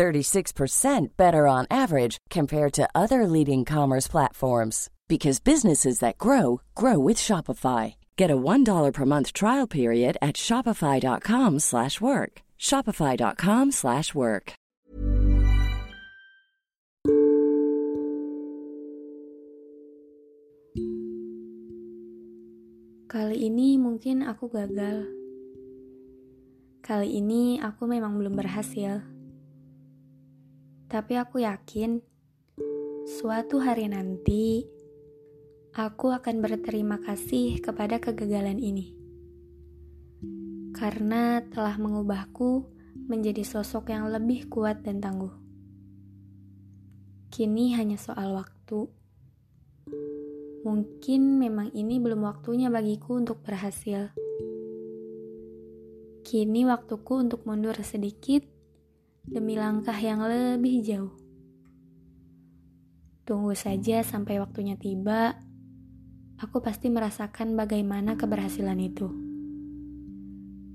36% 0.00 1.08
better 1.18 1.44
on 1.44 1.66
average 1.68 2.16
compared 2.32 2.72
to 2.72 2.88
other 2.94 3.26
leading 3.28 3.68
commerce 3.68 4.08
platforms 4.08 4.88
because 5.12 5.44
businesses 5.44 5.98
that 6.00 6.16
grow 6.16 6.64
grow 6.74 6.96
with 6.96 7.18
Shopify. 7.20 8.00
Get 8.16 8.30
a 8.30 8.36
$1 8.40 8.64
per 8.96 9.04
month 9.04 9.34
trial 9.34 9.68
period 9.68 10.16
at 10.24 10.40
shopify.com/work. 10.40 12.32
shopify.com/work. 12.56 14.46
Kali 23.10 23.36
ini 23.42 23.76
mungkin 23.76 24.24
aku 24.24 24.48
gagal. 24.48 25.04
Kali 26.80 27.20
ini 27.20 27.60
aku 27.60 27.84
memang 27.84 28.16
belum 28.16 28.38
berhasil. 28.38 29.19
Tapi 30.90 31.14
aku 31.14 31.38
yakin 31.38 32.02
suatu 33.06 33.62
hari 33.62 33.86
nanti 33.86 34.66
aku 35.70 36.10
akan 36.10 36.42
berterima 36.42 36.98
kasih 36.98 37.62
kepada 37.62 38.02
kegagalan 38.02 38.58
ini. 38.58 38.90
Karena 40.74 41.46
telah 41.46 41.78
mengubahku 41.78 42.66
menjadi 43.06 43.46
sosok 43.46 43.94
yang 43.94 44.10
lebih 44.10 44.50
kuat 44.50 44.82
dan 44.82 44.98
tangguh. 44.98 45.30
Kini 47.30 47.78
hanya 47.78 47.94
soal 47.94 48.34
waktu. 48.34 48.90
Mungkin 50.66 51.38
memang 51.38 51.70
ini 51.70 52.02
belum 52.02 52.26
waktunya 52.26 52.66
bagiku 52.66 53.14
untuk 53.14 53.46
berhasil. 53.46 54.10
Kini 56.26 56.66
waktuku 56.66 57.14
untuk 57.14 57.46
mundur 57.46 57.78
sedikit 57.86 58.59
demi 59.26 59.56
langkah 59.58 59.96
yang 59.96 60.24
lebih 60.24 60.80
jauh. 60.84 61.14
Tunggu 63.28 63.54
saja 63.54 64.02
sampai 64.02 64.40
waktunya 64.40 64.74
tiba, 64.74 65.38
aku 66.40 66.64
pasti 66.64 66.88
merasakan 66.88 67.54
bagaimana 67.54 68.16
keberhasilan 68.16 68.80
itu. 68.80 69.06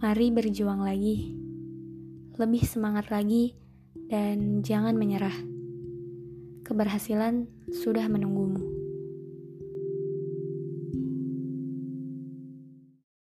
Mari 0.00 0.32
berjuang 0.32 0.80
lagi, 0.80 1.36
lebih 2.40 2.64
semangat 2.64 3.12
lagi, 3.12 3.52
dan 4.08 4.64
jangan 4.64 4.96
menyerah. 4.96 5.36
Keberhasilan 6.64 7.46
sudah 7.70 8.08
menunggumu. 8.08 8.79